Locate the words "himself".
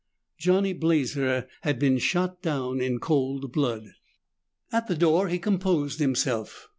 5.99-6.69